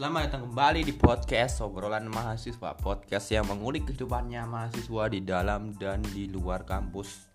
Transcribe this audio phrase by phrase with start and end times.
[0.00, 6.00] Selamat datang kembali di podcast obrolan mahasiswa Podcast yang mengulik kehidupannya mahasiswa di dalam dan
[6.16, 7.28] di luar kampus.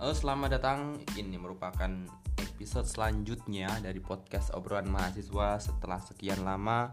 [0.00, 1.04] Halo selamat datang.
[1.12, 2.08] Ini merupakan
[2.40, 5.60] episode selanjutnya dari podcast obrolan mahasiswa.
[5.60, 6.88] Setelah sekian lama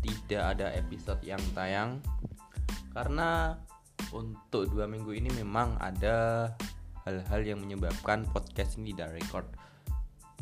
[0.00, 2.00] tidak ada episode yang tayang.
[2.96, 3.60] Karena
[4.16, 6.48] untuk dua minggu ini memang ada
[7.04, 9.44] hal-hal yang menyebabkan podcast ini tidak record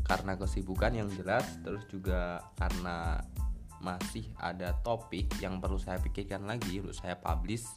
[0.09, 3.21] karena kesibukan yang jelas terus juga karena
[3.79, 7.69] masih ada topik yang perlu saya pikirkan lagi untuk saya publish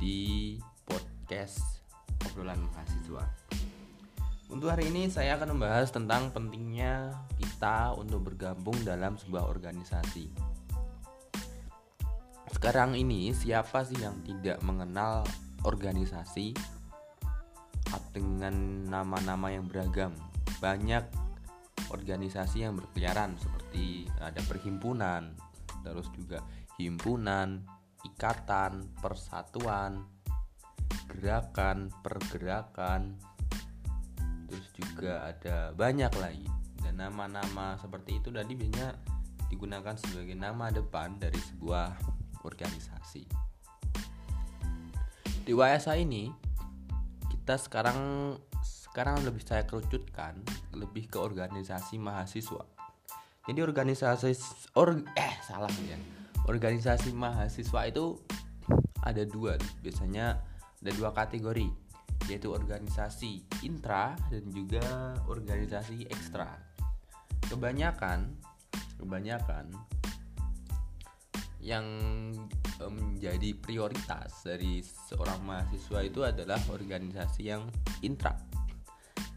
[0.00, 0.56] di
[0.88, 1.84] podcast
[2.26, 3.24] obrolan mahasiswa.
[4.46, 10.30] Untuk hari ini saya akan membahas tentang pentingnya kita untuk bergabung dalam sebuah organisasi.
[12.54, 15.26] Sekarang ini siapa sih yang tidak mengenal
[15.66, 16.54] organisasi
[18.14, 20.14] dengan nama-nama yang beragam?
[20.62, 21.25] Banyak
[21.90, 25.36] organisasi yang berkeliaran seperti ada perhimpunan,
[25.86, 26.42] terus juga
[26.78, 27.62] himpunan,
[28.04, 30.06] ikatan, persatuan,
[31.06, 33.16] gerakan, pergerakan,
[34.50, 36.48] terus juga ada banyak lagi.
[36.82, 38.94] Dan nama-nama seperti itu tadi biasanya
[39.50, 41.94] digunakan sebagai nama depan dari sebuah
[42.42, 43.26] organisasi.
[45.46, 46.26] Di WSA ini
[47.30, 48.34] kita sekarang
[48.96, 50.40] sekarang lebih saya kerucutkan
[50.72, 52.64] lebih ke organisasi mahasiswa.
[53.44, 54.32] Jadi organisasi
[54.72, 56.00] or eh salah ya.
[56.48, 58.16] Organisasi mahasiswa itu
[59.04, 60.40] ada dua biasanya
[60.80, 61.68] ada dua kategori
[62.32, 66.56] yaitu organisasi intra dan juga organisasi ekstra.
[67.52, 68.32] Kebanyakan
[68.96, 69.76] kebanyakan
[71.60, 71.84] yang
[72.80, 77.68] menjadi prioritas dari seorang mahasiswa itu adalah organisasi yang
[78.00, 78.55] intra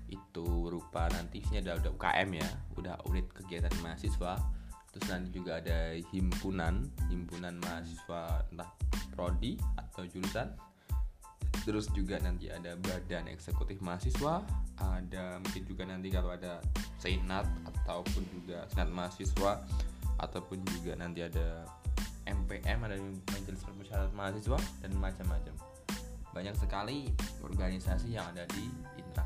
[0.09, 4.37] itu berupa nanti sini ada udah UKM ya udah unit kegiatan mahasiswa.
[4.89, 8.69] Terus nanti juga ada himpunan himpunan mahasiswa entah
[9.13, 10.49] prodi atau jurusan.
[11.63, 14.41] Terus juga nanti ada badan eksekutif mahasiswa
[14.79, 16.63] ada mungkin juga nanti kalau ada
[16.97, 19.59] senat ataupun juga senat mahasiswa
[20.19, 21.67] ataupun juga nanti ada
[22.27, 22.95] MPM ada
[23.33, 25.55] majelis permusyawaratan mahasiswa dan macam-macam.
[26.29, 27.09] Banyak sekali
[27.41, 29.25] organisasi yang ada di intra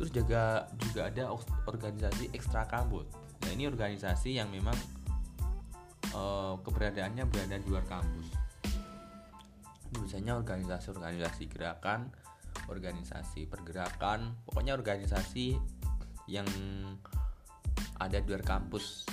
[0.00, 1.28] terus juga juga ada
[1.68, 3.04] organisasi ekstra kampus
[3.44, 4.76] nah ini organisasi yang memang
[6.14, 8.28] uh, keberadaannya berada di luar kampus.
[9.90, 12.10] Biasanya organisasi-organisasi gerakan
[12.70, 15.58] organisasi pergerakan pokoknya organisasi
[16.30, 16.46] yang
[17.98, 19.06] ada di luar kampus.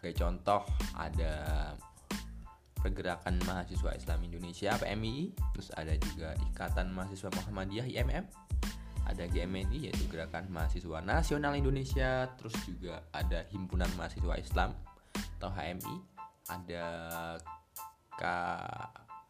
[0.00, 0.66] Kayak contoh
[0.98, 1.34] ada
[2.82, 8.26] pergerakan mahasiswa Islam Indonesia PMI terus ada juga Ikatan Mahasiswa Muhammadiyah IMM
[9.12, 12.26] ada GMNI yaitu Gerakan Mahasiswa Nasional Indonesia.
[12.40, 14.72] Terus juga ada Himpunan Mahasiswa Islam
[15.38, 15.96] atau HMI
[16.50, 16.86] ada
[18.16, 18.22] K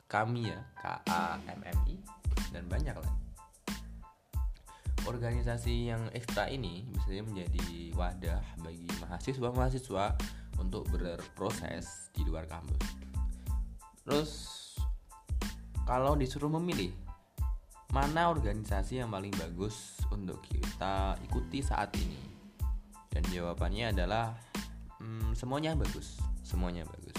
[0.06, 1.96] kami ya KAMMI
[2.52, 3.22] dan banyak lagi
[5.02, 10.14] organisasi yang ekstra ini misalnya menjadi wadah bagi mahasiswa-mahasiswa
[10.62, 12.82] untuk berproses di luar kampus.
[14.06, 14.30] Terus
[15.82, 16.94] kalau disuruh memilih
[17.92, 22.16] mana organisasi yang paling bagus untuk kita ikuti saat ini?
[23.12, 24.32] Dan jawabannya adalah
[24.96, 27.12] hmm, semuanya bagus, semuanya bagus.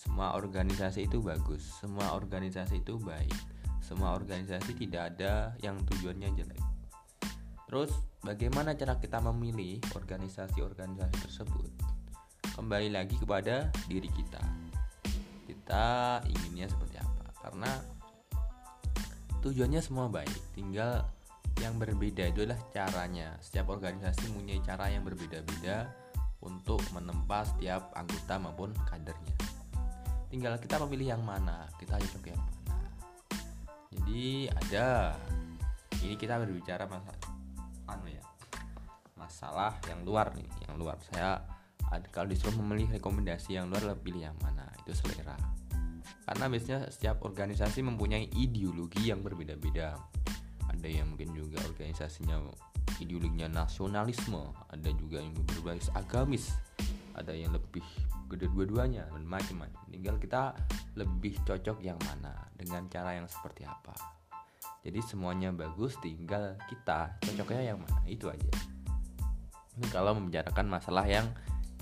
[0.00, 3.36] Semua organisasi itu bagus, semua organisasi itu baik,
[3.84, 6.64] semua organisasi tidak ada yang tujuannya jelek.
[7.68, 7.92] Terus
[8.24, 11.68] bagaimana cara kita memilih organisasi-organisasi tersebut?
[12.56, 14.40] Kembali lagi kepada diri kita.
[15.44, 15.84] Kita
[16.24, 17.36] inginnya seperti apa?
[17.36, 17.95] Karena
[19.46, 20.58] tujuannya semua baik.
[20.58, 21.06] Tinggal
[21.62, 23.38] yang berbeda itu adalah caranya.
[23.38, 25.86] Setiap organisasi punya cara yang berbeda-beda
[26.42, 29.34] untuk menempa setiap anggota maupun kadernya.
[30.26, 32.90] Tinggal kita memilih yang mana kita cocok yang mana.
[33.94, 35.14] Jadi ada
[36.02, 37.18] ini kita berbicara masalah
[37.86, 38.22] anu ya
[39.14, 40.98] masalah yang luar nih yang luar.
[41.08, 41.40] Saya
[42.10, 44.66] kalau disuruh memilih rekomendasi yang luar lebih pilih yang mana?
[44.82, 45.55] Itu selera
[46.26, 49.94] karena biasanya setiap organisasi mempunyai ideologi yang berbeda-beda.
[50.66, 52.42] Ada yang mungkin juga organisasinya
[52.98, 56.54] ideologinya nasionalisme ada juga yang berbasis agamis
[57.16, 57.82] ada yang lebih
[58.28, 59.82] gede dua-duanya dan macam-macam.
[59.88, 60.52] Tinggal kita
[61.00, 63.96] lebih cocok yang mana dengan cara yang seperti apa.
[64.84, 68.52] Jadi semuanya bagus tinggal kita cocoknya yang mana itu aja.
[69.80, 71.26] Ini kalau membicarakan masalah yang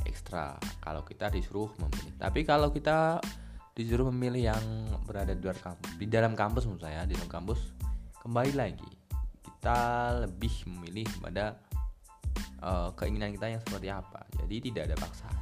[0.06, 2.14] ekstra kalau kita disuruh memilih.
[2.16, 3.18] Tapi kalau kita
[3.74, 4.64] disuruh memilih yang
[5.02, 7.74] berada di luar kampus di dalam kampus menurut saya di dalam kampus
[8.22, 8.90] kembali lagi.
[9.42, 9.78] Kita
[10.22, 11.58] lebih memilih pada
[12.62, 14.22] uh, keinginan kita yang seperti apa.
[14.38, 15.38] Jadi tidak ada paksaan.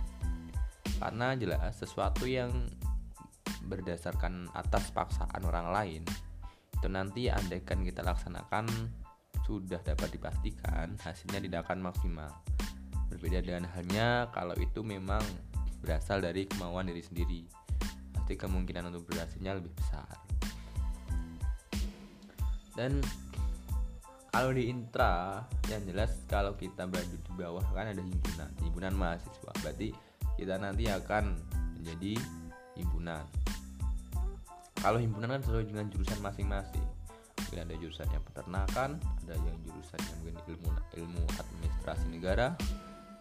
[0.97, 2.51] Karena jelas sesuatu yang
[3.69, 6.03] berdasarkan atas paksaan orang lain
[6.73, 8.67] itu nanti andaikan kita laksanakan
[9.47, 12.33] sudah dapat dipastikan hasilnya tidak akan maksimal.
[13.13, 15.23] Berbeda dengan halnya kalau itu memang
[15.85, 17.62] berasal dari kemauan diri sendiri
[18.23, 20.07] pasti kemungkinan untuk berhasilnya lebih besar.
[22.79, 23.03] Dan
[24.31, 28.47] kalau di intra yang jelas kalau kita berada di bawah kan ada himpunan.
[28.63, 29.53] Himpunan mahasiswa.
[29.59, 29.91] Berarti
[30.39, 31.35] kita nanti akan
[31.83, 32.15] menjadi
[32.79, 33.27] himpunan.
[34.79, 36.87] Kalau himpunan kan sesuai dengan jurusan masing-masing.
[37.43, 38.91] Mungkin ada jurusannya peternakan
[39.27, 42.57] ada yang jurusannya mungkin ilmu ilmu administrasi negara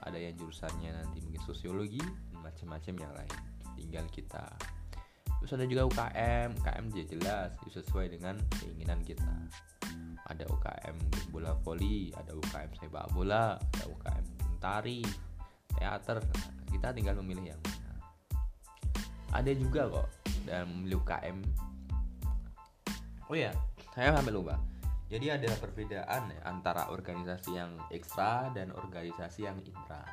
[0.08, 2.00] ada yang jurusannya nanti mungkin sosiologi
[2.38, 3.36] macam-macam yang lain.
[3.76, 4.46] Tinggal kita
[5.42, 9.26] terus ada juga UKM UKM dia jelas sesuai dengan keinginan kita.
[10.30, 10.96] Ada UKM
[11.34, 14.26] bola voli ada UKM sepak bola ada UKM
[14.62, 15.02] tari
[15.74, 16.22] teater.
[16.70, 17.94] Kita tinggal memilih yang mana.
[19.34, 20.08] Ada juga kok
[20.46, 21.38] dalam memilih UKM
[23.32, 23.52] oh ya
[23.98, 24.56] saya sampai lupa.
[25.12, 30.08] Jadi ada perbedaan ya, antara organisasi yang ekstra dan organisasi yang intra.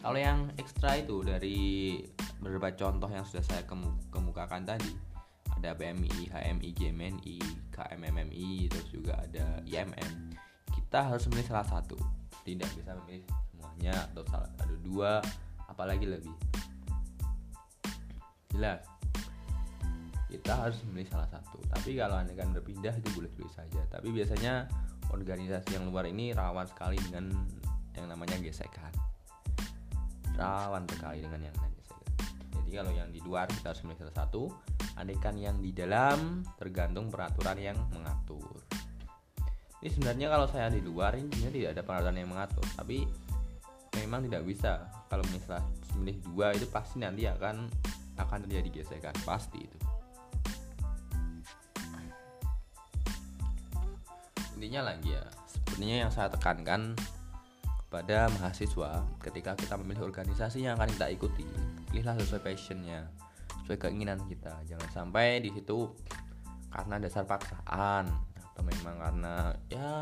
[0.00, 2.00] Kalau yang ekstra itu dari
[2.40, 3.62] beberapa contoh yang sudah saya
[4.10, 4.90] kemukakan tadi.
[5.60, 7.36] Ada PMI, HMI, GMNI,
[7.68, 10.32] KMMMI, terus juga ada IMM.
[10.72, 12.00] Kita harus memilih salah satu,
[12.48, 15.20] tidak bisa memilih semuanya atau salah ada dua,
[15.68, 16.32] apalagi lebih.
[18.56, 18.80] Jelas.
[20.32, 21.60] Kita harus memilih salah satu.
[21.68, 23.82] Tapi kalau anda kan berpindah itu boleh-boleh saja.
[23.92, 24.64] Tapi biasanya
[25.12, 27.34] organisasi yang luar ini rawan sekali dengan
[27.98, 28.94] yang namanya gesekan.
[30.38, 31.79] Rawan sekali dengan yang gesekan
[32.70, 34.46] jadi kalau yang di luar kita harus memilih salah satu.
[34.94, 38.62] Andaikan yang di dalam tergantung peraturan yang mengatur.
[39.82, 42.62] Ini sebenarnya kalau saya di luar ini tidak ada peraturan yang mengatur.
[42.78, 43.10] Tapi
[43.98, 44.86] memang tidak bisa.
[45.10, 45.66] Kalau misalnya
[45.98, 47.66] memilih dua itu pasti nanti akan
[48.22, 49.18] akan terjadi gesekan.
[49.26, 49.78] Pasti itu.
[54.54, 55.26] Intinya lagi ya
[55.74, 56.94] sebenarnya yang saya tekankan
[57.90, 61.42] kepada mahasiswa ketika kita memilih organisasi yang akan kita ikuti.
[61.90, 63.10] Pilihlah sesuai passionnya
[63.66, 64.62] sesuai keinginan kita.
[64.62, 65.90] Jangan sampai di situ
[66.70, 68.06] karena dasar paksaan
[68.38, 69.34] atau memang karena
[69.66, 69.98] ya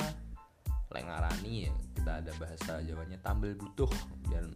[0.93, 1.73] lengarani ya.
[1.97, 3.89] Kita ada bahasa Jawanya tampil butuh
[4.29, 4.53] dan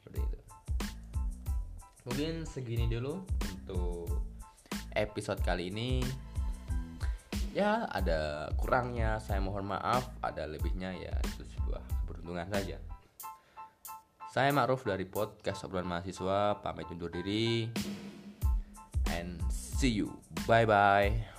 [0.00, 0.40] seperti itu.
[2.08, 4.08] Mungkin segini dulu untuk
[4.96, 6.00] episode kali ini.
[7.52, 10.08] Ya ada kurangnya saya mohon maaf.
[10.24, 11.95] Ada lebihnya ya itu sebuah
[12.26, 12.76] keberuntungan saja.
[14.34, 17.70] Saya Ma'ruf dari podcast obrolan mahasiswa pamit undur diri
[19.14, 20.10] and see you.
[20.44, 21.35] Bye bye